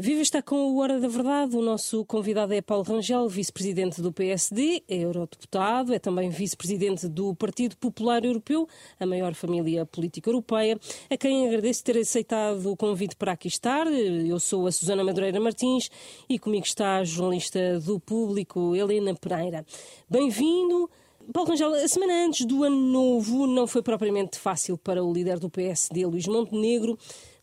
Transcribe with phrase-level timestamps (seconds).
[0.00, 1.56] Viva está com o Hora da Verdade.
[1.56, 7.34] O nosso convidado é Paulo Rangel, vice-presidente do PSD, é eurodeputado, é também vice-presidente do
[7.34, 8.68] Partido Popular Europeu,
[9.00, 10.78] a maior família política europeia,
[11.10, 13.88] a quem agradeço ter aceitado o convite para aqui estar.
[13.88, 15.90] Eu sou a Susana Madureira Martins
[16.28, 19.66] e comigo está a jornalista do Público, Helena Pereira.
[20.08, 20.88] Bem-vindo.
[21.32, 25.40] Paulo Rangel, a semana antes do ano novo não foi propriamente fácil para o líder
[25.40, 26.96] do PSD, Luís Montenegro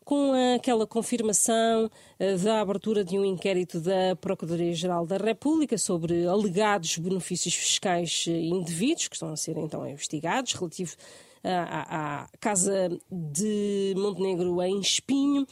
[0.05, 6.99] com aquela confirmação eh, da abertura de um inquérito da Procuradoria-Geral da República sobre alegados
[6.99, 10.95] benefícios fiscais eh, indevidos, que estão a ser então investigados, relativo
[11.44, 15.45] à, à, Casa de Montenegro em Espinho.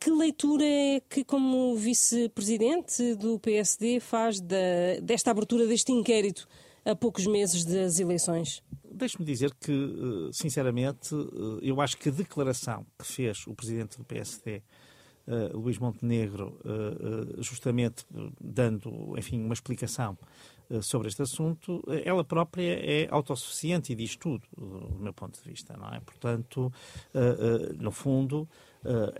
[0.00, 4.56] Que leitura é que, como vice-presidente do PSD, faz da,
[5.02, 6.48] desta abertura deste inquérito
[6.82, 8.62] a poucos meses das eleições?
[8.98, 13.96] Deixe-me dizer que, eh, sinceramente, eh, eu acho que a declaração que fez o presidente
[13.96, 14.60] do PSD,
[15.26, 16.58] eh, Luís Montenegro,
[17.38, 18.04] justamente
[18.40, 20.18] dando, enfim, uma explicação
[20.82, 25.76] sobre este assunto, ela própria é autossuficiente e diz tudo, do meu ponto de vista,
[25.76, 26.00] não é?
[26.00, 26.72] Portanto,
[27.78, 28.48] no fundo,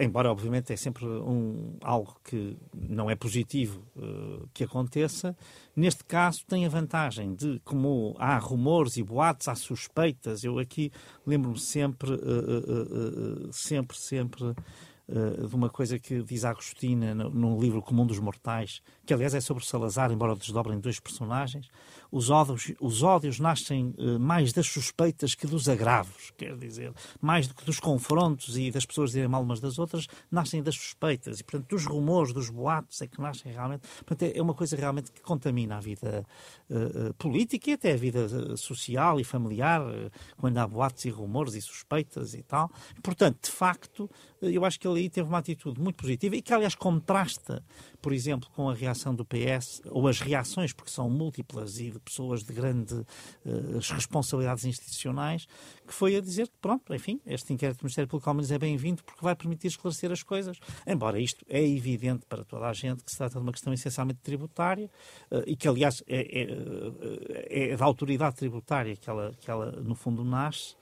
[0.01, 5.37] embora, obviamente, é sempre um, algo que não é positivo uh, que aconteça,
[5.77, 10.91] neste caso tem a vantagem de, como há rumores e boatos, há suspeitas, eu aqui
[11.27, 14.55] lembro-me sempre, uh, sempre, sempre
[15.49, 19.41] de uma coisa que diz a Agostina no livro Comum dos Mortais, que aliás é
[19.41, 21.67] sobre Salazar, embora desdobrem dois personagens,
[22.11, 27.47] os ódios, os ódios nascem uh, mais das suspeitas que dos agravos, quer dizer, mais
[27.47, 31.41] do que dos confrontos e das pessoas dizerem mal umas das outras, nascem das suspeitas
[31.41, 33.87] e, portanto, dos rumores, dos boatos é que nascem realmente.
[34.05, 36.25] Portanto, é, é uma coisa realmente que contamina a vida
[36.71, 39.83] uh, política e até a vida social e familiar,
[40.37, 42.71] quando há boatos e rumores e suspeitas e tal.
[43.03, 46.53] Portanto, de facto, eu acho que ele aí teve uma atitude muito positiva e que,
[46.53, 47.63] aliás, contrasta,
[48.01, 51.99] por exemplo, com a reação do PS, ou as reações, porque são múltiplas e de
[51.99, 53.05] pessoas de grandes uh,
[53.93, 55.47] responsabilidades institucionais,
[55.87, 58.59] que foi a dizer que, pronto, enfim, este inquérito do Ministério Público ao menos é
[58.59, 60.59] bem-vindo porque vai permitir esclarecer as coisas.
[60.87, 64.21] Embora isto é evidente para toda a gente que se trata de uma questão essencialmente
[64.23, 64.91] tributária
[65.31, 66.43] uh, e que, aliás, é,
[67.49, 70.77] é, é da autoridade tributária que ela, que ela no fundo, nasce.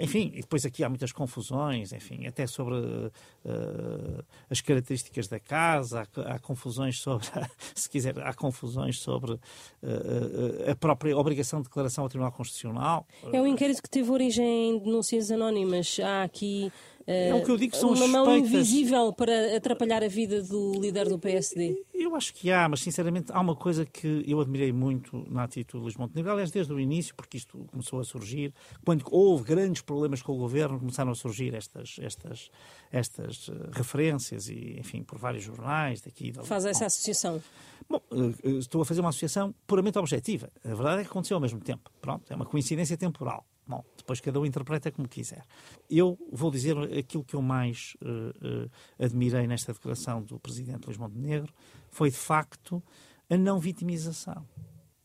[0.00, 6.06] Enfim, e depois aqui há muitas confusões, enfim, até sobre uh, as características da casa,
[6.16, 7.26] há, há confusões sobre,
[7.74, 13.06] se quiser, há confusões sobre uh, a própria obrigação de declaração ao Tribunal Constitucional.
[13.32, 15.98] É um inquérito que teve origem em denúncias anónimas.
[16.00, 16.70] Há aqui
[17.10, 18.50] é o que eu digo são uma mão suspeitas.
[18.50, 21.82] invisível para atrapalhar a vida do líder do PSD?
[22.08, 25.78] Eu acho que há, mas sinceramente há uma coisa que eu admirei muito na atitude
[25.78, 29.82] de Luís Montenegro, aliás, desde o início, porque isto começou a surgir, quando houve grandes
[29.82, 32.50] problemas com o governo, começaram a surgir estas, estas,
[32.90, 36.32] estas eh, referências, e enfim, por vários jornais daqui.
[36.32, 36.42] Da...
[36.44, 37.42] Faz essa associação?
[37.86, 40.50] Bom, eh, estou a fazer uma associação puramente objetiva.
[40.64, 41.90] A verdade é que aconteceu ao mesmo tempo.
[42.00, 43.44] Pronto, é uma coincidência temporal.
[43.68, 45.44] Bom, depois cada um interpreta como quiser.
[45.90, 50.96] Eu vou dizer aquilo que eu mais uh, uh, admirei nesta declaração do Presidente Luís
[50.96, 51.52] Montenegro
[51.90, 52.82] foi, de facto,
[53.28, 54.46] a não vitimização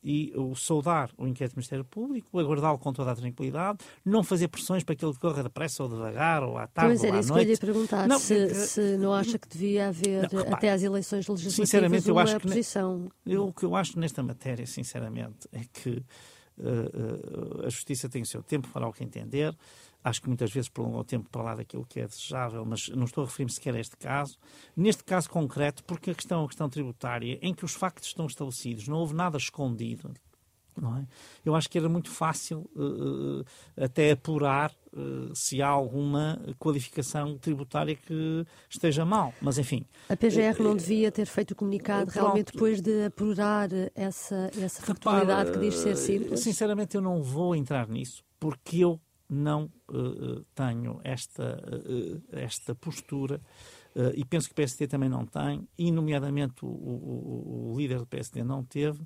[0.03, 4.49] e o saudar o inquérito do Ministério Público, aguardá-lo com toda a tranquilidade, não fazer
[4.49, 7.27] pressões para que ele corra depressa ou devagar, ou à tarde pois ou à noite.
[7.27, 9.87] Pois era isso que eu ia perguntar, não, se, é se, não acha que devia
[9.87, 13.09] haver, não, repare, até às eleições legislativas, sinceramente, eu acho posição...
[13.23, 16.03] Que, eu, o que eu acho nesta matéria, sinceramente, é que
[17.65, 19.55] a justiça tem o seu tempo para o que entender.
[20.03, 23.05] Acho que muitas vezes prolonga o tempo para lá daquilo que é desejável, mas não
[23.05, 24.37] estou a referir-me sequer a este caso.
[24.75, 28.25] Neste caso concreto, porque a questão é uma questão tributária, em que os factos estão
[28.25, 30.11] estabelecidos, não houve nada escondido.
[30.99, 31.05] É?
[31.45, 33.45] Eu acho que era muito fácil uh,
[33.75, 39.33] até apurar uh, se há alguma qualificação tributária que esteja mal.
[39.41, 39.85] Mas, enfim.
[40.09, 42.23] A PGR uh, não devia ter feito o comunicado pronto.
[42.23, 46.39] realmente depois de apurar essa, essa factualidade que diz ser simples?
[46.39, 49.69] Sinceramente, eu não vou entrar nisso, porque eu não
[50.53, 51.59] tenho esta,
[52.31, 53.39] esta postura
[53.95, 57.99] Uh, e penso que o PSD também não tem, e nomeadamente o, o, o, líder
[57.99, 58.99] do PSD não teve,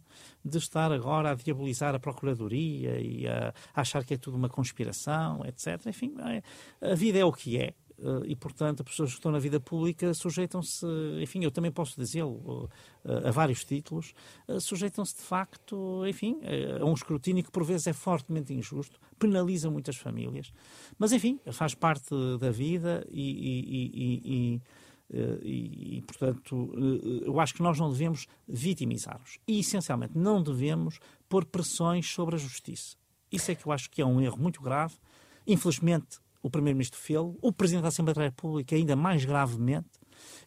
[0.43, 4.47] de estar agora a diabolizar a Procuradoria e a, a achar que é tudo uma
[4.47, 5.85] conspiração, etc.
[5.87, 7.73] Enfim, é, a vida é o que é.
[7.99, 10.85] Uh, e, portanto, as pessoas que estão na vida pública sujeitam-se,
[11.19, 12.69] enfim, eu também posso dizê-lo,
[13.03, 14.13] uh, a vários títulos,
[14.59, 16.39] sujeitam-se de facto, enfim,
[16.79, 20.51] a um escrutínio que por vezes é fortemente injusto, penaliza muitas famílias,
[20.99, 24.61] mas enfim, faz parte da vida e, e,
[25.13, 26.73] e, e, portanto,
[27.25, 29.39] eu acho que nós não devemos vitimizar-nos.
[29.47, 32.97] E, essencialmente, não devemos pôr pressões sobre a justiça.
[33.31, 34.95] Isso é que eu acho que é um erro muito grave.
[35.45, 39.87] Infelizmente, o Primeiro-Ministro fez, o Presidente da Assembleia da República ainda mais gravemente,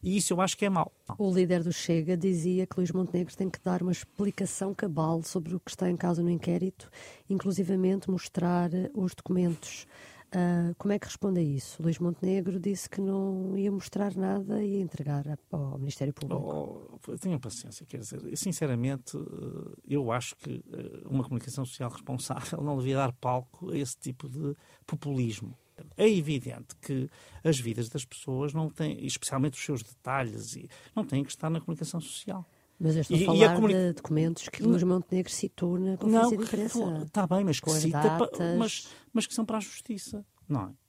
[0.02, 0.92] E isso eu acho que é mau.
[1.18, 5.54] O líder do Chega dizia que Luís Montenegro tem que dar uma explicação cabal sobre
[5.54, 6.90] o que está em causa no inquérito,
[7.28, 9.86] inclusivamente mostrar os documentos.
[10.30, 11.82] Uh, como é que responde a isso?
[11.82, 16.98] Luís Montenegro disse que não ia mostrar nada e ia entregar ao Ministério Público.
[17.04, 22.62] Oh, tenha paciência, quer dizer, sinceramente, eh, eu acho que eh, uma comunicação social responsável
[22.62, 24.54] não devia dar palco a esse tipo de
[24.86, 25.58] populismo.
[25.96, 27.08] É evidente que
[27.44, 30.56] as vidas das pessoas não têm, especialmente os seus detalhes,
[30.94, 32.46] não têm que estar na comunicação social.
[32.78, 33.74] Mas eu estou a falar a comuni...
[33.74, 37.04] de documentos que Luís Montenegro citou na conferência não, de imprensa.
[37.06, 38.18] Está bem, mas que cita,
[38.58, 40.79] mas, mas que são para a justiça, não é?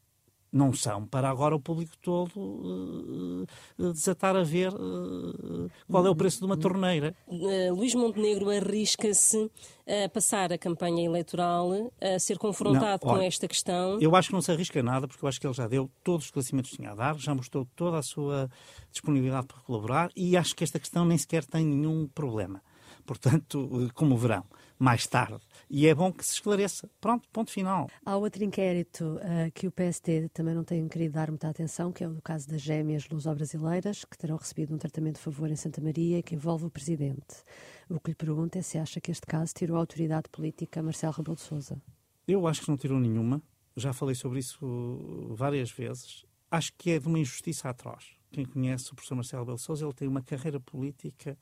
[0.52, 6.16] Não são para agora o público todo uh, desatar a ver uh, qual é o
[6.16, 7.16] preço de uma torneira.
[7.28, 9.50] Uh, Luís Montenegro arrisca-se
[9.88, 14.00] a passar a campanha eleitoral a ser confrontado não, olha, com esta questão.
[14.02, 16.24] Eu acho que não se arrisca nada, porque eu acho que ele já deu todos
[16.24, 18.50] os esclarecimentos que tinha a dar, já mostrou toda a sua
[18.92, 22.62] disponibilidade para colaborar e acho que esta questão nem sequer tem nenhum problema.
[23.02, 24.46] Portanto, como verão
[24.82, 25.40] mais tarde.
[25.70, 26.90] E é bom que se esclareça.
[27.00, 27.88] Pronto, ponto final.
[28.04, 32.04] Há outro inquérito uh, que o PSD também não tem querido dar muita atenção, que
[32.04, 35.56] é o do caso das gêmeas luso-brasileiras, que terão recebido um tratamento de favor em
[35.56, 37.44] Santa Maria, que envolve o Presidente.
[37.88, 40.84] O que lhe pergunto é se acha que este caso tirou a autoridade política a
[40.84, 41.80] Marcelo Rebelo de Sousa.
[42.28, 43.40] Eu acho que não tirou nenhuma.
[43.76, 46.26] Já falei sobre isso várias vezes.
[46.50, 48.16] Acho que é de uma injustiça atroz.
[48.32, 51.38] Quem conhece o professor Marcelo Rebelo de Sousa, ele tem uma carreira política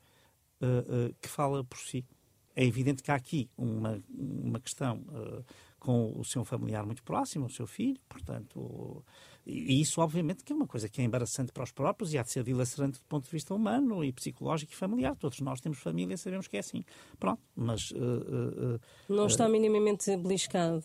[0.60, 2.04] uh, uh, que fala por si
[2.60, 5.44] é evidente que há aqui uma, uma questão uh,
[5.78, 9.02] com o seu familiar muito próximo, o seu filho, portanto,
[9.46, 12.22] e isso obviamente que é uma coisa que é embaraçante para os próprios e há
[12.22, 15.16] de ser dilacerante do ponto de vista humano e psicológico e familiar.
[15.16, 16.84] Todos nós temos família, sabemos que é assim.
[17.18, 17.92] Pronto, mas...
[17.92, 20.84] Uh, uh, Não está minimamente beliscado.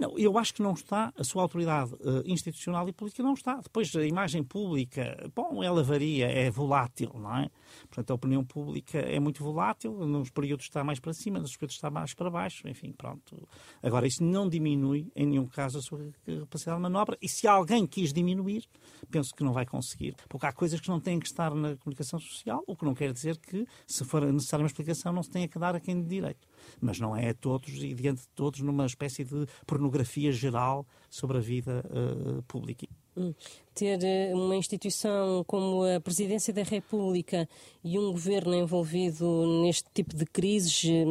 [0.00, 3.56] Não, eu acho que não está, a sua autoridade uh, institucional e política não está.
[3.56, 7.50] Depois, a imagem pública, bom, ela varia, é volátil, não é?
[7.82, 11.76] Portanto, a opinião pública é muito volátil, nos períodos está mais para cima, nos períodos
[11.76, 13.46] está mais para baixo, enfim, pronto.
[13.82, 17.86] Agora, isso não diminui, em nenhum caso, a sua capacidade de manobra, e se alguém
[17.86, 18.64] quis diminuir,
[19.10, 22.18] penso que não vai conseguir, porque há coisas que não têm que estar na comunicação
[22.18, 25.46] social, o que não quer dizer que, se for necessária uma explicação, não se tenha
[25.46, 26.48] que dar a quem de direito.
[26.80, 31.38] Mas não é a todos e diante de todos numa espécie de pornografia geral sobre
[31.38, 32.86] a vida uh, pública.
[33.16, 33.34] Hum.
[33.74, 37.48] Ter eh, uma instituição como a Presidência da República
[37.82, 41.04] e um governo envolvido neste tipo de crises eh,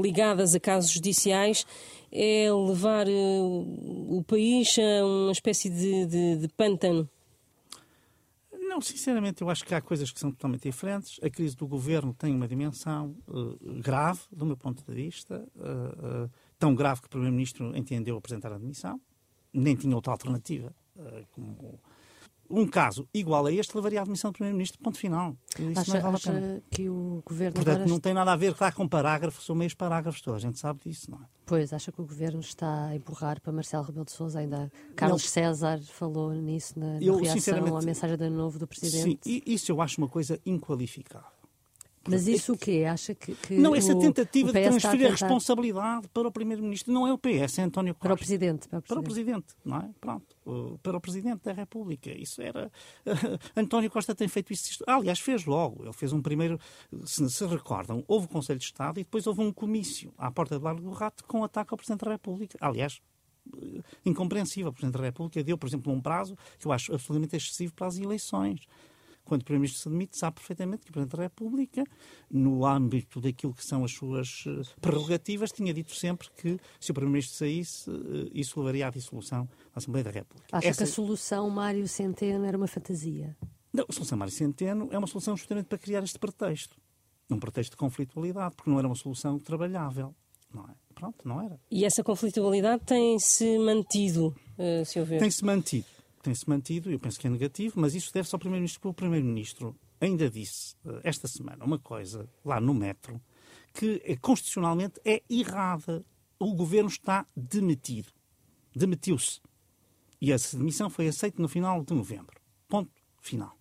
[0.00, 1.64] ligadas a casos judiciais
[2.12, 7.08] é levar o país a uma espécie de, de, de pântano.
[8.78, 11.18] Não, sinceramente, eu acho que há coisas que são totalmente diferentes.
[11.20, 16.26] A crise do governo tem uma dimensão uh, grave, do meu ponto de vista, uh,
[16.26, 16.30] uh,
[16.60, 19.00] tão grave que o Primeiro-Ministro entendeu apresentar a admissão.
[19.52, 20.72] Nem tinha outra alternativa.
[21.32, 21.80] como
[22.50, 25.36] um caso igual a este levaria à admissão do Primeiro-Ministro, ponto final.
[25.58, 27.54] Isso acha, não é acha que o Governo...
[27.54, 27.90] Portanto, agora...
[27.90, 30.80] não tem nada a ver está com parágrafos ou meios parágrafos, toda a gente sabe
[30.84, 31.26] disso, não é?
[31.44, 35.22] Pois, acha que o Governo está a empurrar para Marcelo Rebelo de Sousa, ainda Carlos
[35.22, 35.30] não.
[35.30, 39.18] César falou nisso na, na eu, reação à mensagem de novo do Presidente.
[39.22, 41.37] Sim, isso eu acho uma coisa inqualificável.
[42.08, 42.84] Mas isso o quê?
[42.88, 47.06] Acha que, que Não, essa tentativa de transferir a, a, responsabilidade para o Primeiro-Ministro não
[47.06, 48.08] é o PS, é António Costa.
[48.08, 48.68] Para o Presidente.
[48.68, 49.90] Para o Presidente, para o presidente não é?
[50.00, 50.36] Pronto.
[50.82, 52.10] Para o Presidente da República.
[52.10, 52.70] Isso era...
[53.56, 54.82] António Costa tem feito isso.
[54.86, 55.84] Aliás, fez logo.
[55.84, 56.58] Ele fez um primeiro...
[57.04, 60.58] Se se recordam, houve o Conselho de Estado e depois houve um comício à porta
[60.58, 62.56] do Largo do Rato com ataque ao Presidente da República.
[62.60, 63.00] Aliás,
[64.04, 64.70] incompreensível.
[64.70, 67.86] O Presidente da República deu, por exemplo, um prazo que eu acho absolutamente excessivo para
[67.86, 68.66] as eleições
[69.28, 71.84] quando o Primeiro-Ministro se demite, sabe perfeitamente que o Presidente da República,
[72.30, 76.94] no âmbito daquilo que são as suas eh, prerrogativas, tinha dito sempre que se o
[76.94, 80.56] Primeiro-Ministro saísse, eh, isso levaria à dissolução da Assembleia da República.
[80.56, 80.78] Acha Essa...
[80.78, 83.36] que a solução Mário Centeno era uma fantasia?
[83.72, 86.74] Não, a solução Mário Centeno é uma solução justamente para criar este pretexto.
[87.30, 90.14] Um pretexto de conflitualidade, porque não era uma solução trabalhável.
[90.52, 90.74] Não é?
[90.94, 91.60] Pronto, não era.
[91.70, 95.20] E essa conflitualidade tem-se mantido, uh, se houver?
[95.20, 98.90] Tem-se mantido tem-se mantido, eu penso que é negativo, mas isso deve-se ao Primeiro-Ministro, porque
[98.90, 103.20] o Primeiro-Ministro ainda disse eh, esta semana uma coisa lá no metro
[103.72, 106.04] que eh, constitucionalmente é errada.
[106.38, 108.12] O governo está demitido.
[108.74, 109.40] Demitiu-se.
[110.20, 112.40] E essa demissão foi aceita no final de novembro.
[112.68, 113.56] Ponto final.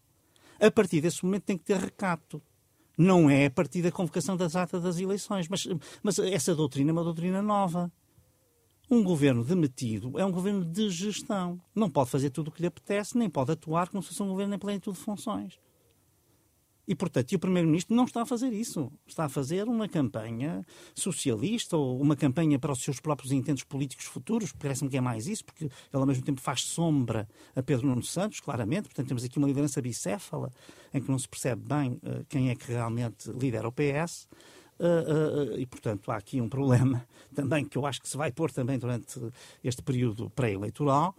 [0.59, 2.41] A partir desse momento tem que ter recato.
[2.97, 5.47] Não é a partir da convocação das atas das eleições.
[5.47, 5.67] Mas,
[6.01, 7.91] mas essa doutrina é uma doutrina nova.
[8.89, 11.59] Um governo demitido é um governo de gestão.
[11.75, 14.29] Não pode fazer tudo o que lhe apetece, nem pode atuar como se fosse um
[14.29, 15.59] governo em plenitude de funções.
[16.87, 18.89] E, portanto, e o Primeiro-Ministro não está a fazer isso.
[19.05, 20.65] Está a fazer uma campanha
[20.95, 24.53] socialista ou uma campanha para os seus próprios intentos políticos futuros.
[24.53, 28.03] Parece-me que é mais isso, porque ele, ao mesmo tempo, faz sombra a Pedro Nuno
[28.03, 28.83] Santos, claramente.
[28.83, 30.49] Portanto, temos aqui uma liderança bicéfala,
[30.93, 34.29] em que não se percebe bem uh, quem é que realmente lidera o PS.
[34.79, 38.31] Uh, uh, e, portanto, há aqui um problema também que eu acho que se vai
[38.31, 39.19] pôr também durante
[39.63, 41.15] este período pré-eleitoral.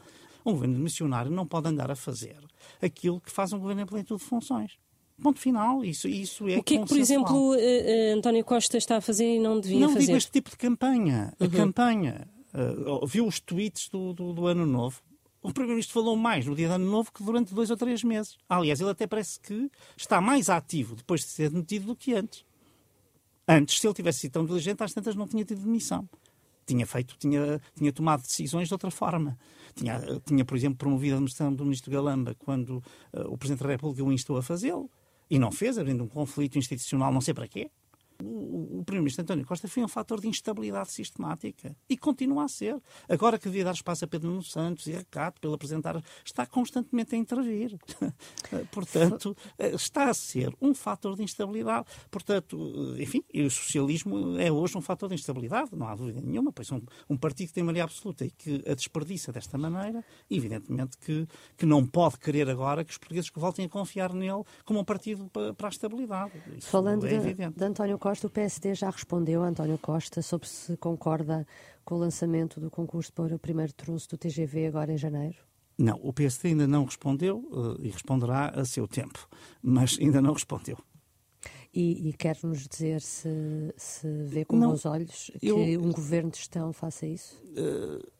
[0.47, 2.39] Um governo missionário não pode andar a fazer
[2.81, 4.79] aquilo que faz um governo em plenitude de funções.
[5.23, 5.85] Ponto final.
[5.85, 9.01] Isso, isso é O que é que, por exemplo, uh, uh, António Costa está a
[9.01, 9.99] fazer e não devia não fazer?
[9.99, 11.35] Não digo este tipo de campanha.
[11.41, 11.47] Uhum.
[11.47, 12.29] A campanha.
[12.55, 15.03] Uh, viu os tweets do, do, do Ano Novo.
[15.43, 18.37] O Primeiro-Ministro falou mais no dia de Ano Novo que durante dois ou três meses.
[18.49, 22.45] Aliás, ele até parece que está mais ativo depois de ser demitido do que antes.
[23.49, 26.07] Antes, se ele tivesse sido tão diligente, às tantas não tinha tido demissão.
[26.67, 29.39] Tinha feito, tinha, tinha tomado decisões de outra forma.
[29.75, 32.77] Tinha, tinha por exemplo, promovido a demissão do Ministro Galamba quando
[33.15, 34.91] uh, o Presidente da República o instou a fazê-lo.
[35.31, 37.71] E não fez, abrindo um conflito institucional, não sei para quê.
[38.23, 42.77] O, o Primeiro-Ministro António Costa foi um fator de instabilidade sistemática e continua a ser.
[43.09, 46.45] Agora que devia dar espaço a Pedro Nuno Santos e a Cato pelo apresentar, está
[46.45, 47.79] constantemente a intervir.
[48.73, 51.87] Portanto, está a ser um fator de instabilidade.
[52.11, 56.73] Portanto, enfim, o socialismo é hoje um fator de instabilidade, não há dúvida nenhuma, pois
[56.73, 61.25] um, um partido que tem maioria absoluta e que a desperdiça desta maneira, evidentemente que,
[61.57, 65.29] que não pode querer agora que os portugueses voltem a confiar nele como um partido
[65.29, 66.33] para, para a estabilidade.
[66.57, 70.23] Isso Falando é de, de António Costa, Costa, o PSD já respondeu a António Costa
[70.23, 71.47] sobre se concorda
[71.85, 75.37] com o lançamento do concurso para o primeiro trunço do TGV agora em janeiro?
[75.77, 79.29] Não, o PSD ainda não respondeu uh, e responderá a seu tempo,
[79.61, 80.79] mas ainda não respondeu.
[81.71, 83.29] E, e quer-nos dizer se,
[83.77, 87.39] se vê com não, bons olhos que eu, um governo de gestão faça isso?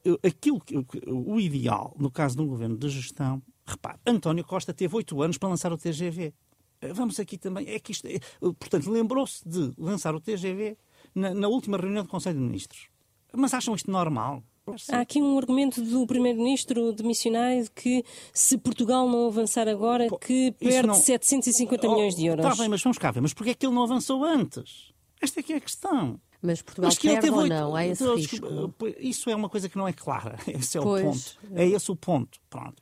[0.05, 0.77] Uh, aquilo que,
[1.07, 5.39] o ideal, no caso de um governo de gestão, repare, António Costa teve oito anos
[5.39, 6.31] para lançar o TGV.
[6.93, 7.67] Vamos aqui também.
[7.69, 10.77] É que isto, é, portanto, lembrou-se de lançar o TGV
[11.13, 12.87] na, na, última reunião do Conselho de Ministros.
[13.35, 14.43] Mas acham isto normal?
[14.91, 20.07] Há aqui um argumento do Primeiro-Ministro de missionário de que se Portugal não avançar agora,
[20.07, 20.93] Pô, que perde não...
[20.93, 22.45] 750 oh, milhões de euros.
[22.45, 23.21] Está bem, mas vamos cá ver.
[23.21, 24.93] Mas porquê é que ele não avançou antes?
[25.21, 26.19] Esta é que é a questão.
[26.41, 27.75] Mas Portugal mas perde ou não?
[27.75, 28.47] Há esse risco?
[28.99, 30.37] Isso é uma coisa que não é clara.
[30.47, 31.03] Esse é pois.
[31.03, 31.59] o ponto.
[31.59, 32.39] É esse o ponto.
[32.49, 32.81] Pronto.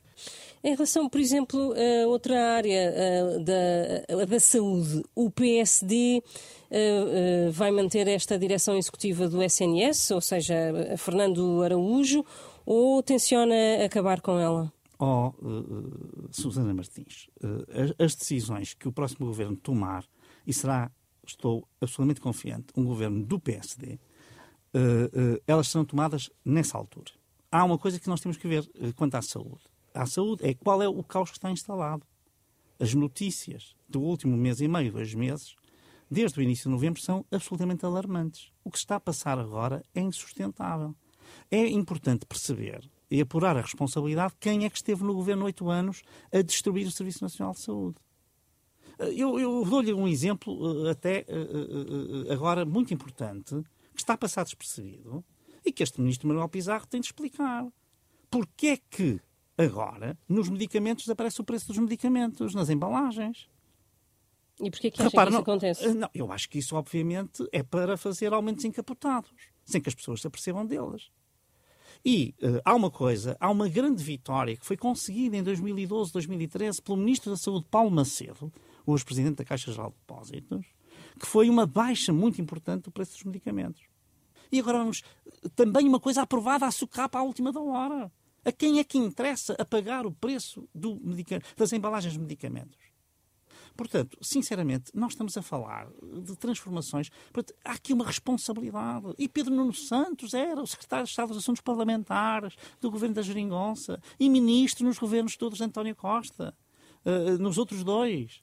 [0.62, 2.92] Em relação, por exemplo, a outra área
[3.40, 6.22] da, da saúde, o PSD
[6.70, 10.54] a, vai manter esta direção executiva do SNS, ou seja,
[10.96, 12.24] Fernando Araújo,
[12.66, 14.72] ou tenciona acabar com ela?
[14.98, 20.04] Oh, uh, Susana Martins, uh, as, as decisões que o próximo governo tomar,
[20.44, 20.90] e será,
[21.24, 23.94] estou absolutamente confiante, um governo do PSD,
[24.74, 27.12] uh, elas serão tomadas nessa altura.
[27.50, 29.62] Há uma coisa que nós temos que ver quanto à saúde
[29.98, 32.06] à saúde é qual é o caos que está instalado.
[32.78, 35.56] As notícias do último mês e meio, dois meses,
[36.08, 38.52] desde o início de novembro, são absolutamente alarmantes.
[38.62, 40.94] O que está a passar agora é insustentável.
[41.50, 45.68] É importante perceber e apurar a responsabilidade de quem é que esteve no governo oito
[45.68, 46.02] anos
[46.32, 47.96] a destruir o Serviço Nacional de Saúde.
[48.98, 53.54] Eu, eu dou-lhe um exemplo eh, até eh, eh, agora muito importante,
[53.94, 55.24] que está a passar despercebido
[55.64, 57.66] e que este ministro Manuel Pizarro tem de explicar.
[58.30, 59.20] Porquê é que
[59.58, 63.48] Agora, nos medicamentos desaparece o preço dos medicamentos, nas embalagens.
[64.60, 65.84] E porquê que Repara, que isso não, acontece?
[65.84, 69.30] Eh, não, eu acho que isso, obviamente, é para fazer aumentos encapotados,
[69.64, 71.10] sem que as pessoas se apercebam deles.
[72.04, 76.80] E uh, há uma coisa, há uma grande vitória que foi conseguida em 2012, 2013
[76.80, 78.52] pelo Ministro da Saúde, Paulo Macedo,
[78.86, 80.66] hoje Presidente da Caixa Geral de Depósitos,
[81.18, 83.82] que foi uma baixa muito importante do preço dos medicamentos.
[84.52, 85.02] E agora vamos.
[85.54, 88.10] Também uma coisa aprovada a socar para a última da hora.
[88.48, 90.66] A quem é que interessa a pagar o preço
[91.54, 92.78] das embalagens de medicamentos?
[93.76, 95.86] Portanto, sinceramente, nós estamos a falar
[96.24, 97.10] de transformações.
[97.62, 99.12] Há aqui uma responsabilidade.
[99.18, 103.20] E Pedro Nuno Santos era o secretário de Estado dos Assuntos Parlamentares do governo da
[103.20, 106.56] Geringonça e ministro nos governos todos de António Costa,
[107.04, 108.40] uh, nos outros dois.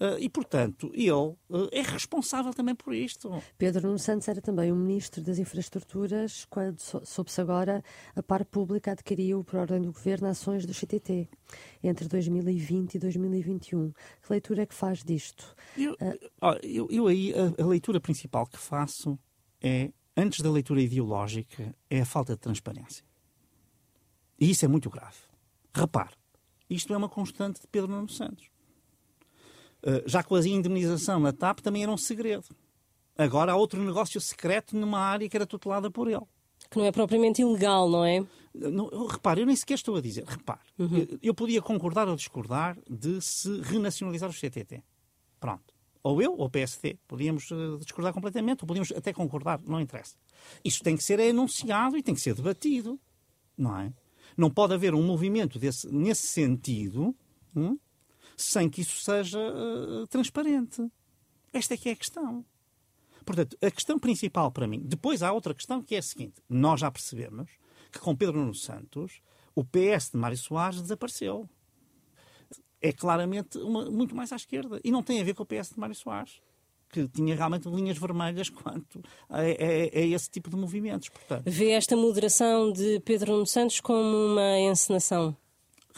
[0.00, 1.36] Uh, e, portanto, ele uh,
[1.72, 3.30] é responsável também por isto.
[3.56, 7.82] Pedro Nuno Santos era também o Ministro das Infraestruturas quando soube-se agora
[8.14, 11.28] a par pública adquiriu, por ordem do Governo, ações do CTT
[11.82, 13.90] entre 2020 e 2021.
[13.90, 15.54] Que leitura é que faz disto?
[15.76, 19.18] Eu, uh, eu, eu aí, a, a leitura principal que faço
[19.60, 23.04] é, antes da leitura ideológica, é a falta de transparência.
[24.38, 25.16] E isso é muito grave.
[25.74, 26.14] Repare,
[26.68, 28.50] isto é uma constante de Pedro Nuno Santos.
[29.82, 32.44] Eh, já com a indemnização na TAP também era um segredo.
[33.16, 36.24] Agora há outro negócio secreto numa área que era tutelada por ele.
[36.70, 38.24] Que não é propriamente ilegal, não é?
[38.54, 40.24] Não, repare, eu nem sequer estou a dizer.
[40.24, 40.98] Repare, uhum.
[40.98, 44.82] eu, eu podia concordar ou discordar de se renacionalizar o CTT.
[45.38, 45.74] Pronto.
[46.02, 46.98] Ou eu ou o PSD.
[47.06, 50.16] Podíamos uh, discordar completamente, ou podíamos até concordar, não interessa.
[50.64, 52.98] Isso tem que ser enunciado e tem que ser debatido,
[53.56, 53.92] não é?
[54.36, 57.14] Não pode haver um movimento desse, nesse sentido
[57.54, 57.78] hum,
[58.42, 60.86] sem que isso seja uh, transparente.
[61.52, 62.44] Esta é que é a questão.
[63.24, 64.80] Portanto, a questão principal para mim.
[64.84, 67.50] Depois há outra questão que é a seguinte: nós já percebemos
[67.92, 69.20] que com Pedro Nuno Santos
[69.54, 71.48] o PS de Mário Soares desapareceu.
[72.80, 74.80] É claramente uma, muito mais à esquerda.
[74.84, 76.40] E não tem a ver com o PS de Mário Soares
[76.90, 81.08] que tinha realmente linhas vermelhas quanto a, a, a, esse tipo de movimentos.
[81.08, 85.36] Portanto, Vê esta moderação de Pedro Nuno Santos como uma encenação?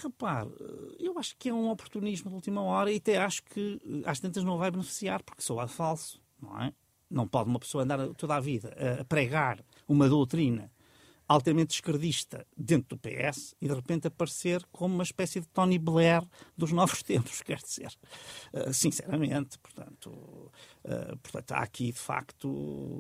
[0.03, 0.51] Repare,
[0.99, 4.45] eu acho que é um oportunismo de última hora e até acho que às tantas
[4.45, 6.73] não vai beneficiar, porque sou falso, não é?
[7.11, 10.71] Não pode uma pessoa andar toda a vida a pregar uma doutrina
[11.31, 16.25] altamente esquerdista dentro do PS e de repente aparecer como uma espécie de Tony Blair
[16.57, 17.93] dos novos tempos, quer dizer.
[18.53, 20.51] Uh, sinceramente, portanto,
[21.23, 22.49] portanto, há aqui de facto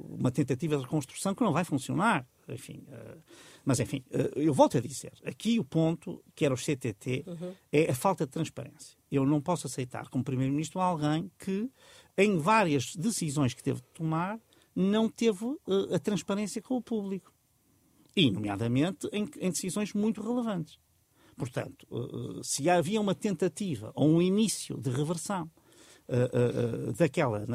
[0.08, 2.24] uma tentativa de reconstrução que não vai funcionar.
[2.52, 3.20] Enfim, uh,
[3.64, 4.02] mas enfim,
[4.36, 7.54] eu volto a dizer, aqui o ponto, que era o CTT, uhum.
[7.70, 8.96] é a falta de transparência.
[9.10, 11.70] Eu não posso aceitar como Primeiro-Ministro alguém que,
[12.16, 14.40] em várias decisões que teve de tomar,
[14.74, 15.44] não teve
[15.92, 17.32] a transparência com o público
[18.16, 20.78] e, nomeadamente, em, em decisões muito relevantes.
[21.36, 25.50] Portanto, uh, se havia uma tentativa ou um início de reversão
[26.08, 27.46] uh, uh, daquela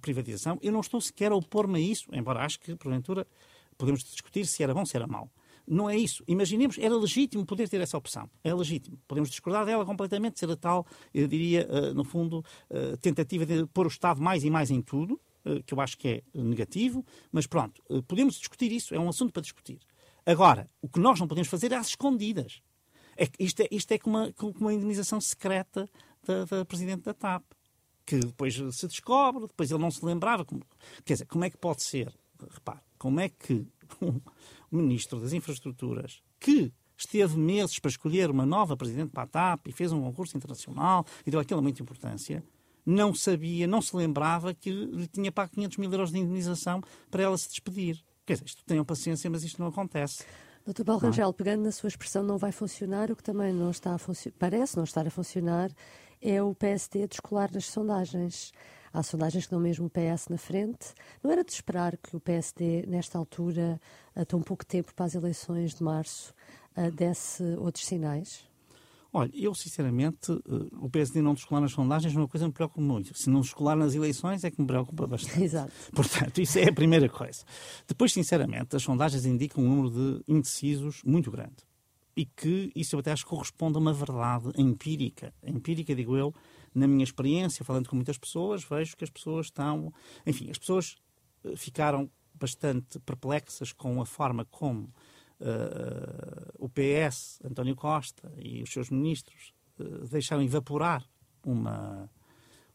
[0.00, 3.26] privatização, eu não estou sequer a opor-me a isso, embora acho que, porventura,
[3.76, 5.30] podemos discutir se era bom, se era mau.
[5.66, 6.22] Não é isso.
[6.28, 8.30] Imaginemos, era legítimo poder ter essa opção.
[8.44, 8.98] É legítimo.
[9.08, 12.44] Podemos discordar dela completamente, ser a tal, eu diria, no fundo,
[13.00, 16.08] tentativa de pôr o Estado mais e mais em tudo, eh, que eu acho que
[16.08, 19.78] é negativo, mas pronto, eh, podemos discutir isso, é um assunto para discutir.
[20.24, 22.60] Agora, o que nós não podemos fazer é às escondidas.
[23.16, 25.88] É, isto, é, isto é como uma, como uma indemnização secreta
[26.24, 27.44] da, da Presidente da TAP,
[28.04, 30.44] que depois se descobre, depois ele não se lembrava.
[30.44, 30.62] Como,
[31.04, 32.12] quer dizer, como é que pode ser?
[32.50, 33.66] Repare, como é que
[34.02, 34.20] um
[34.70, 39.72] Ministro das Infraestruturas, que esteve meses para escolher uma nova Presidente para a TAP e
[39.72, 42.42] fez um concurso internacional e deu aquela muita importância,
[42.84, 47.22] não sabia, não se lembrava que lhe tinha pago 500 mil euros de indemnização para
[47.22, 48.02] ela se despedir.
[48.24, 50.24] Quer dizer, isto tenham paciência, mas isto não acontece.
[50.64, 51.06] Doutor Paulo é?
[51.06, 53.98] Rangel, pegando na sua expressão não vai funcionar, o que também não está a
[54.38, 55.70] parece não estar a funcionar
[56.20, 58.52] é o PSD descolar nas sondagens.
[58.96, 60.94] Há sondagens que dão mesmo o PS na frente.
[61.22, 63.78] Não era de esperar que o PSD, nesta altura,
[64.14, 66.32] a tão pouco tempo para as eleições de março,
[66.94, 68.48] desse outros sinais?
[69.12, 70.40] Olha, eu sinceramente, uh,
[70.80, 73.14] o PSD não descolar nas sondagens é uma coisa que me preocupa muito.
[73.14, 75.40] Se não descolar nas eleições é que me preocupa bastante.
[75.44, 75.72] Exato.
[75.94, 77.44] Portanto, isso é a primeira coisa.
[77.86, 81.56] Depois, sinceramente, as sondagens indicam um número de indecisos muito grande.
[82.16, 85.34] E que isso eu até acho que corresponde a uma verdade empírica.
[85.42, 86.34] Empírica, digo eu,
[86.76, 89.92] na minha experiência, falando com muitas pessoas, vejo que as pessoas estão.
[90.26, 90.96] Enfim, as pessoas
[91.42, 94.92] eh, ficaram bastante perplexas com a forma como
[95.40, 101.02] uh, o PS, António Costa e os seus ministros uh, deixaram evaporar
[101.42, 102.10] uma,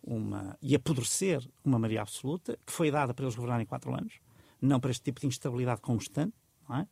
[0.01, 4.19] uma e apodrecer uma maioria absoluta que foi dada para eles governarem quatro anos,
[4.59, 6.33] não para este tipo de instabilidade constante,
[6.67, 6.87] não é?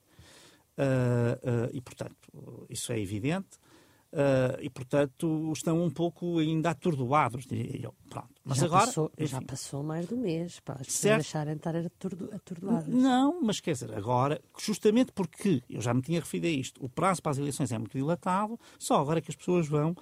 [0.79, 3.57] Uh, e, portanto, isso é evidente.
[4.11, 7.93] Uh, e, portanto, estão um pouco ainda atordoados, diria eu.
[8.09, 8.29] Pronto.
[8.43, 8.87] Mas já agora.
[8.87, 12.87] Passou, enfim, já passou mais do mês, para as pessoas deixarem de estar atordoadas.
[12.87, 16.89] Não, mas quer dizer, agora, justamente porque eu já me tinha referido a isto, o
[16.89, 19.95] prazo para as eleições é muito dilatado, só agora é que as pessoas vão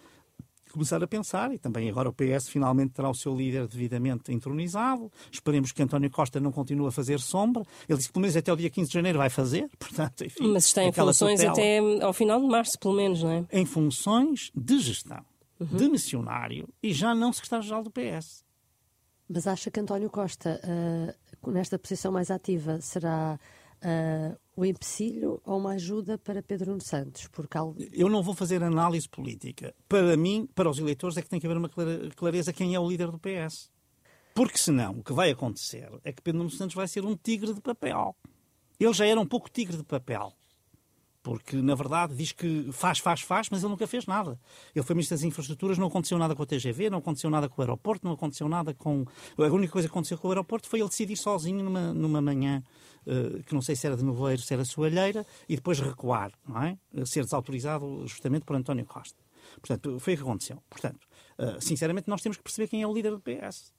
[0.77, 5.11] começar a pensar, e também agora o PS finalmente terá o seu líder devidamente entronizado.
[5.31, 7.63] Esperemos que António Costa não continue a fazer sombra.
[7.89, 10.47] Ele disse que pelo menos até o dia 15 de janeiro vai fazer, portanto, enfim.
[10.53, 11.51] Mas está em funções tutela.
[11.51, 13.45] até ao final de março, pelo menos, não é?
[13.51, 15.25] Em funções de gestão,
[15.59, 15.67] uhum.
[15.67, 18.45] de missionário e já não secretário-geral do PS.
[19.29, 23.37] Mas acha que António Costa, uh, nesta posição mais ativa, será
[23.83, 27.27] uh, o empecilho ou uma ajuda para Pedro Nuno Santos?
[27.27, 27.57] Porque.
[27.93, 29.73] Eu não vou fazer análise política.
[29.87, 31.69] Para mim, para os eleitores, é que tem que haver uma
[32.15, 33.71] clareza quem é o líder do PS.
[34.33, 37.53] Porque senão, o que vai acontecer é que Pedro Nuno Santos vai ser um tigre
[37.53, 38.15] de papel.
[38.79, 40.33] Ele já era um pouco tigre de papel
[41.27, 44.39] porque na verdade diz que faz, faz, faz, mas ele nunca fez nada.
[44.73, 47.61] Ele foi Ministro das Infraestruturas, não aconteceu nada com a TGV, não aconteceu nada com
[47.61, 49.03] o aeroporto, não aconteceu nada com.
[49.37, 52.63] A única coisa que aconteceu com o aeroporto foi ele decidir sozinho numa, numa manhã,
[53.05, 56.63] uh, que não sei se era de Noveiro, se era soalheira, e depois recuar, não
[56.63, 56.77] é?
[57.05, 59.21] Ser desautorizado justamente por António Costa.
[59.59, 60.63] Portanto, foi o que aconteceu.
[60.69, 61.05] Portanto,
[61.39, 63.73] uh, sinceramente, nós temos que perceber quem é o líder do PS.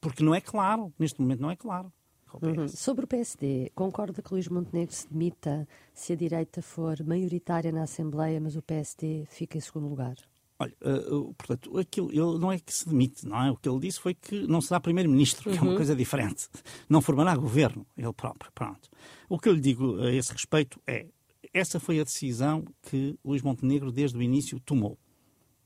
[0.00, 1.92] Porque não é claro, neste momento não é claro.
[2.42, 2.68] Uhum.
[2.68, 7.82] Sobre o PSD, concorda que Luís Montenegro se demita se a direita for maioritária na
[7.82, 10.16] Assembleia, mas o PSD fica em segundo lugar?
[10.58, 13.50] Olha, uh, portanto, aquilo, ele não é que se demite, não é?
[13.50, 15.56] O que ele disse foi que não será primeiro-ministro, que uhum.
[15.56, 15.76] é uma uhum.
[15.76, 16.48] coisa diferente.
[16.88, 18.52] Não formará governo, ele próprio.
[18.52, 18.88] Pronto.
[19.28, 21.06] O que eu lhe digo a esse respeito é,
[21.52, 24.98] essa foi a decisão que Luís Montenegro, desde o início, tomou.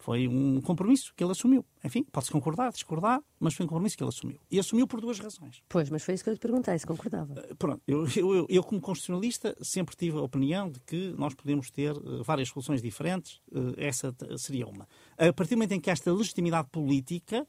[0.09, 1.63] Foi um compromisso que ele assumiu.
[1.85, 4.39] Enfim, pode-se concordar, discordar, mas foi um compromisso que ele assumiu.
[4.51, 5.63] E assumiu por duas razões.
[5.69, 7.35] Pois, mas foi isso que eu lhe perguntei, se concordava.
[7.35, 11.71] Uh, pronto, eu, eu, eu, como constitucionalista, sempre tive a opinião de que nós podemos
[11.71, 13.43] ter uh, várias soluções diferentes.
[13.53, 14.89] Uh, essa seria uma.
[15.19, 17.47] A partir do momento em que esta legitimidade política eh,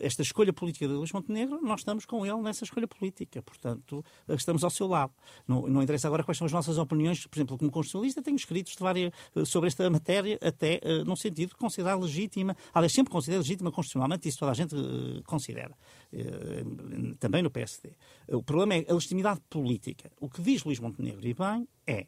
[0.00, 3.42] esta escolha política de Luís Montenegro, nós estamos com ele nessa escolha política.
[3.42, 5.12] Portanto, eh, estamos ao seu lado.
[5.46, 7.26] Não, não interessa agora quais são as nossas opiniões.
[7.26, 11.50] Por exemplo, como constitucionalista, tenho escritos várias, eh, sobre esta matéria, até uh, no sentido
[11.50, 12.56] de considerar legítima.
[12.72, 15.76] Aliás, sempre considero legítima constitucionalmente, isso toda a gente uh, considera.
[16.12, 17.92] Uh, também no PSD.
[18.28, 20.10] O problema é a legitimidade política.
[20.20, 22.06] O que diz Luís Montenegro, e bem, é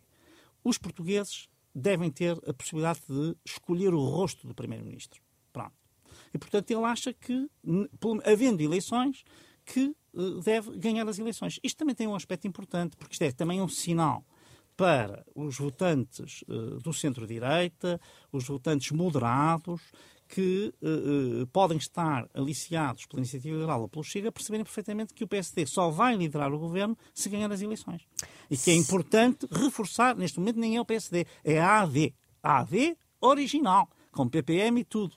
[0.63, 5.21] os portugueses devem ter a possibilidade de escolher o rosto do Primeiro-Ministro.
[5.53, 5.84] Pronto.
[6.33, 7.49] E, portanto, ele acha que,
[8.25, 9.25] havendo eleições,
[9.65, 11.59] que eh, deve ganhar as eleições.
[11.63, 14.25] Isto também tem um aspecto importante, porque isto é também um sinal
[14.77, 18.01] para os votantes uh, do centro-direita,
[18.33, 19.81] os votantes moderados,
[20.27, 25.29] que uh, podem estar aliciados pela iniciativa liberal ou pelo Chega, perceberem perfeitamente que o
[25.29, 28.03] PSD só vai liderar o governo se ganhar as eleições.
[28.51, 32.13] E que é importante reforçar, neste momento nem é o PSD, é a AD.
[32.43, 35.15] A AD original, com PPM e tudo.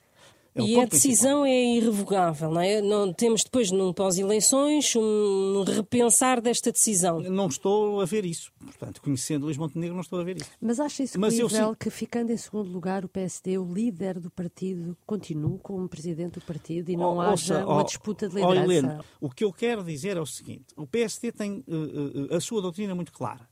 [0.58, 1.46] É e a decisão principal.
[1.46, 2.82] é irrevogável, não é?
[2.82, 7.20] Não, temos depois, num pós-eleições, um repensar desta decisão.
[7.20, 8.52] Não estou a ver isso.
[8.60, 10.50] Portanto, conhecendo Luís Montenegro, não estou a ver isso.
[10.60, 14.30] Mas acha isso Mas eu, que, ficando em segundo lugar, o PSD, o líder do
[14.30, 18.36] partido, continue como presidente do partido e não oh, haja ouça, uma oh, disputa de
[18.36, 18.60] liderança?
[18.60, 20.74] Oh, Helena, o que eu quero dizer é o seguinte.
[20.76, 23.48] O PSD tem uh, uh, a sua doutrina muito clara.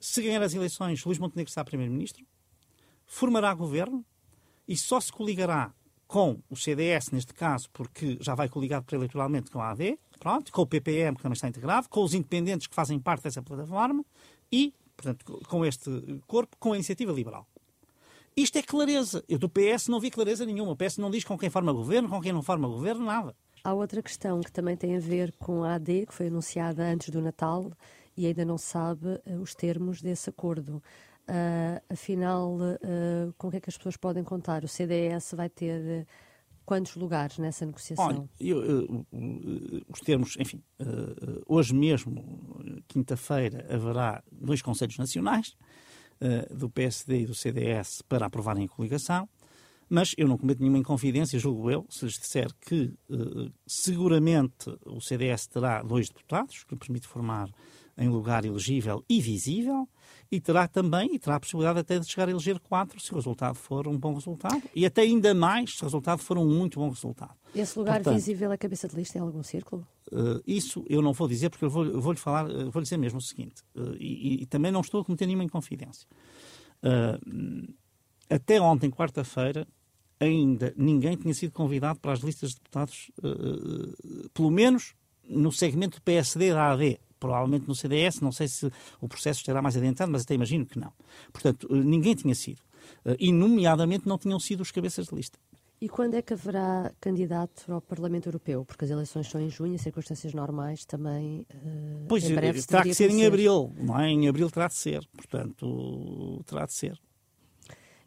[0.00, 2.24] Se ganhar as eleições, Luís Montenegro será primeiro-ministro,
[3.06, 4.04] formará governo
[4.68, 5.72] e só se coligará
[6.06, 10.62] com o CDS, neste caso, porque já vai coligado pré-eleitoralmente com a AD, pronto, com
[10.62, 14.04] o PPM, que também está integrado, com os independentes que fazem parte dessa plataforma
[14.50, 15.90] e, portanto, com este
[16.26, 17.46] corpo, com a iniciativa liberal.
[18.36, 19.24] Isto é clareza.
[19.28, 20.72] Eu do PS não vi clareza nenhuma.
[20.72, 23.34] O PS não diz com quem forma governo, com quem não forma governo, nada.
[23.64, 27.08] Há outra questão que também tem a ver com a AD, que foi anunciada antes
[27.08, 27.72] do Natal
[28.16, 30.82] e ainda não sabe eh, os termos desse acordo.
[31.28, 34.62] Uh, afinal, uh, com o que é que as pessoas podem contar?
[34.62, 36.06] O CDS vai ter uh,
[36.64, 38.06] quantos lugares nessa negociação?
[38.06, 39.04] Olha, eu,
[39.88, 40.62] os termos, enfim,
[41.46, 45.56] hoje mesmo, quinta-feira, haverá dois Conselhos Nacionais,
[46.50, 49.28] do PSD e do CDS, para aprovarem a coligação.
[49.88, 52.92] Mas eu não cometo nenhuma inconfidência, julgo eu, se lhes disser que
[53.64, 57.48] seguramente o CDS terá dois deputados, que permite formar
[57.98, 59.88] em lugar elegível e visível,
[60.30, 63.16] e terá também, e terá a possibilidade até de chegar a eleger quatro se o
[63.16, 66.78] resultado for um bom resultado, e até ainda mais se o resultado for um muito
[66.78, 67.34] bom resultado.
[67.54, 69.86] Esse lugar Portanto, visível é cabeça de lista em algum círculo?
[70.12, 73.18] Uh, isso eu não vou dizer, porque eu vou-lhe vou falar, uh, vou dizer mesmo
[73.18, 76.06] o seguinte, uh, e, e, também não estou a cometer nenhuma inconfidência.
[78.28, 79.66] até ontem, quarta-feira,
[80.20, 83.10] ainda ninguém tinha sido convidado para as listas de deputados,
[84.32, 84.94] pelo menos
[85.28, 89.62] no segmento do PSD da AD provavelmente no CDS, não sei se o processo estará
[89.62, 90.92] mais adiantado, mas até imagino que não.
[91.32, 92.60] Portanto, eh, ninguém tinha sido.
[93.04, 95.38] Eh, e, nomeadamente, não tinham sido os cabeças de lista.
[95.78, 98.64] E quando é que haverá candidato ao Parlamento Europeu?
[98.64, 101.46] Porque as eleições são em junho, em circunstâncias normais também.
[101.52, 102.24] Uh, pois,
[102.66, 104.08] terá que ser em abril, não é?
[104.08, 106.98] Em abril terá de ser, portanto, terá de ser.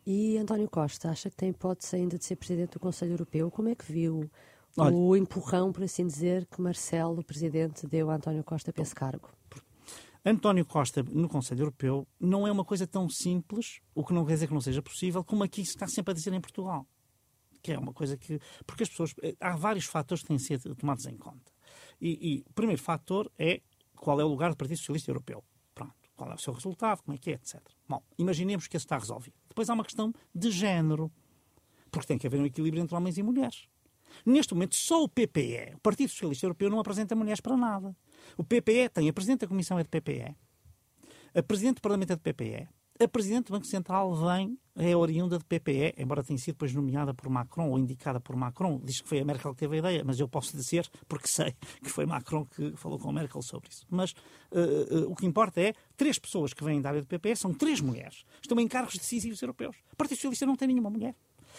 [0.04, 3.52] E António Costa, acha que tem hipótese ainda de ser Presidente do Conselho Europeu?
[3.52, 4.28] Como é que viu
[4.78, 8.84] Olha, o empurrão, por assim dizer, que Marcelo, o presidente, deu a António Costa para
[8.84, 9.30] esse cargo?
[10.26, 14.34] António Costa no Conselho Europeu não é uma coisa tão simples, o que não quer
[14.34, 16.86] dizer que não seja possível, como aqui se está sempre a dizer em Portugal.
[17.62, 18.40] Que é uma coisa que.
[18.66, 19.14] Porque as pessoas.
[19.22, 21.52] Eh, há vários fatores que têm de ser tomados em conta.
[22.00, 23.62] E, e o primeiro fator é
[23.96, 25.44] qual é o lugar do Partido Socialista Europeu.
[25.76, 25.94] Pronto.
[26.16, 27.62] Qual é o seu resultado, como é que é, etc.
[27.88, 29.36] Bom, imaginemos que isso está resolvido.
[29.48, 31.12] Depois há uma questão de género.
[31.92, 33.68] Porque tem que haver um equilíbrio entre homens e mulheres.
[34.26, 37.96] Neste momento, só o PPE, o Partido Socialista Europeu, não apresenta mulheres para nada.
[38.38, 40.36] O PPE tem a Presidente da Comissão é de PPE,
[41.36, 42.68] a Presidente do Parlamento é de PPE,
[43.02, 47.14] a Presidente do Banco Central vem, é oriunda de PPE, embora tenha sido depois nomeada
[47.14, 48.82] por Macron ou indicada por Macron.
[48.84, 51.56] Diz que foi a Merkel que teve a ideia, mas eu posso dizer, porque sei
[51.82, 53.86] que foi Macron que falou com a Merkel sobre isso.
[53.90, 54.12] Mas
[54.52, 57.54] uh, uh, o que importa é, três pessoas que vêm da área do PPE são
[57.54, 58.26] três mulheres.
[58.42, 59.78] Estão em cargos decisivos europeus.
[59.94, 61.16] O Partido Socialista não tem nenhuma mulher.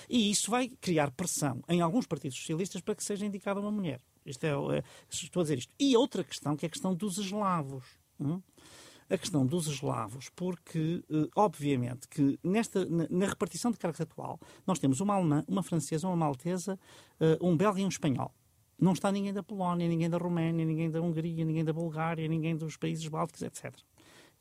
[0.09, 4.01] E isso vai criar pressão em alguns partidos socialistas para que seja indicada uma mulher.
[4.25, 5.73] Isto é, é, estou a dizer isto.
[5.79, 7.85] E outra questão, que é a questão dos eslavos.
[8.19, 8.41] Hum?
[9.11, 14.39] a questão dos eslavos, porque, uh, obviamente, que nesta, na, na, repartição de cargos atual,
[14.65, 16.79] nós temos uma alemã, uma francesa, uma maltesa,
[17.21, 18.33] uh, um belga e um espanhol.
[18.79, 22.57] Não está ninguém da Polónia, ninguém da Roménia, ninguém da Hungria, ninguém da Bulgária, ninguém
[22.57, 23.75] dos países bálticos, etc.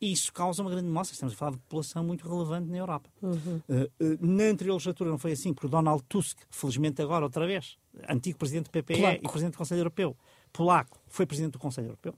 [0.02, 1.14] E isso causa uma grande mostra.
[1.14, 3.10] Estamos a falar de população muito relevante na Europa.
[3.22, 3.62] Uhum.
[3.68, 7.46] Uh, uh, na anterior legislatura não foi assim, porque o Donald Tusk, felizmente agora outra
[7.46, 9.26] vez, antigo presidente do PPE Polaco.
[9.26, 10.18] e presidente do Conselho Europeu,
[10.54, 12.14] polaco, foi presidente do Conselho Europeu.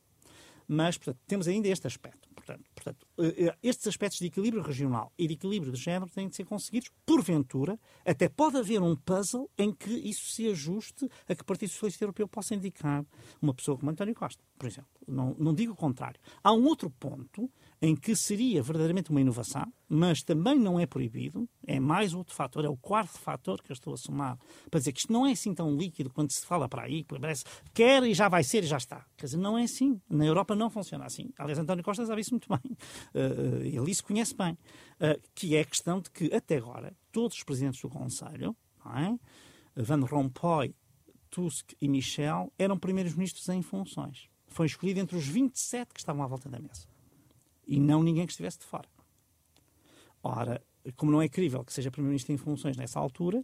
[0.67, 2.30] Mas, portanto, temos ainda este aspecto.
[2.34, 6.36] Portanto, portanto, eh, estes aspectos de equilíbrio regional e de equilíbrio de género têm de
[6.36, 11.41] ser conseguidos, porventura, até pode haver um puzzle em que isso se ajuste a que
[11.41, 13.06] o Partido Socialista Europeu possa indicar
[13.41, 14.89] uma pessoa como António Costa, por exemplo.
[15.08, 16.20] Não, não digo o contrário.
[16.44, 17.50] Há um outro ponto
[17.82, 22.63] em que seria verdadeiramente uma inovação, mas também não é proibido, é mais outro fator,
[22.63, 24.38] é o quarto fator que eu estou a somar,
[24.70, 27.44] para dizer que isto não é assim tão líquido quando se fala para aí, parece
[27.74, 29.04] quer e já vai ser e já está.
[29.17, 30.00] Quer dizer, não é assim.
[30.08, 31.32] Na Europa não funciona assim.
[31.38, 32.78] Aliás, António Costa sabe isso muito bem.
[33.15, 34.54] Uh, ele isso conhece bem.
[34.54, 39.17] Uh, que é a questão de que, até agora, todos os presidentes do Conselho, é?
[39.76, 40.76] Van Rompuy,
[41.32, 44.30] Tusk e Michel, eram primeiros ministros em funções.
[44.48, 46.91] Foi escolhido entre os 27 que estavam à volta da mesa
[47.72, 48.88] e não ninguém que estivesse de fora.
[50.22, 50.62] Ora,
[50.98, 53.42] como não é crível que seja Primeiro-Ministro em funções nessa altura,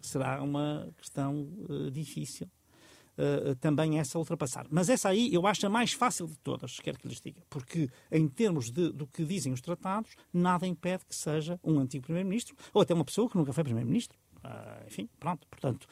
[0.00, 2.50] será uma questão uh, difícil
[3.16, 4.66] uh, também essa ultrapassar.
[4.68, 7.88] Mas essa aí eu acho a mais fácil de todas, quero que lhes diga, porque
[8.10, 12.56] em termos de, do que dizem os tratados, nada impede que seja um antigo Primeiro-Ministro
[12.74, 14.18] ou até uma pessoa que nunca foi Primeiro-Ministro.
[14.38, 15.86] Uh, enfim, pronto, portanto,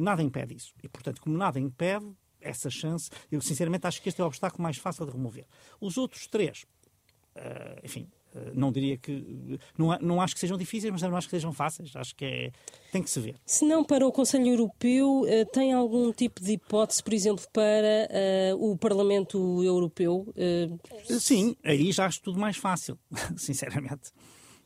[0.00, 0.74] nada impede isso.
[0.82, 4.62] E, portanto, como nada impede essa chance, eu sinceramente acho que este é o obstáculo
[4.62, 5.46] mais fácil de remover.
[5.80, 6.64] Os outros três,
[7.82, 9.58] enfim, uh, não diria que.
[9.76, 11.94] Não, não acho que sejam difíceis, mas não acho que sejam fáceis.
[11.94, 12.52] Acho que é,
[12.92, 13.36] tem que se ver.
[13.44, 18.08] Se não para o Conselho Europeu, uh, tem algum tipo de hipótese, por exemplo, para
[18.58, 20.26] o Parlamento Europeu?
[21.04, 22.98] Sim, aí já acho tudo mais fácil,
[23.36, 24.12] sinceramente.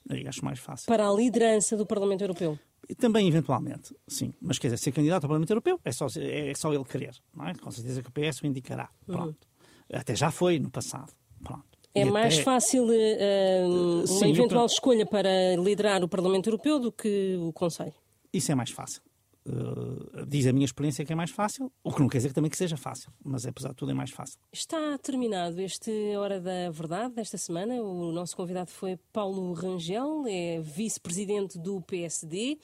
[0.08, 0.86] Aí acho mais fácil.
[0.86, 2.58] Para a liderança do Parlamento Europeu?
[2.98, 4.32] Também, eventualmente, sim.
[4.40, 7.14] Mas quer dizer, ser candidato ao Parlamento Europeu é só, é só ele querer.
[7.34, 7.54] Não é?
[7.54, 8.88] Com certeza que o PS o indicará.
[9.06, 9.14] Uhum.
[9.14, 9.48] Pronto.
[9.92, 9.98] Uhum.
[10.00, 11.12] Até já foi no passado.
[11.42, 11.69] Pronto.
[11.94, 17.36] É e mais fácil uh, uma eventual escolha para liderar o Parlamento Europeu do que
[17.40, 17.94] o Conselho?
[18.32, 19.02] Isso é mais fácil.
[19.46, 22.50] Uh, diz a minha experiência que é mais fácil, o que não quer dizer também
[22.50, 24.38] que seja fácil, mas apesar de tudo é mais fácil.
[24.52, 27.80] Está terminado este Hora da Verdade desta semana.
[27.82, 32.58] O nosso convidado foi Paulo Rangel, é vice-presidente do PSD,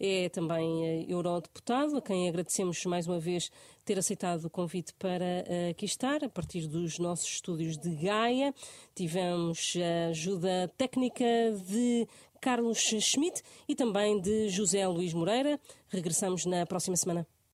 [0.00, 3.50] é também eh, eurodeputado, a quem agradecemos mais uma vez
[3.84, 8.54] ter aceitado o convite para uh, aqui estar, a partir dos nossos estúdios de Gaia.
[8.94, 11.24] Tivemos a ajuda técnica
[11.68, 12.06] de
[12.42, 15.60] Carlos Schmidt e também de José Luís Moreira.
[15.88, 17.24] Regressamos na próxima semana.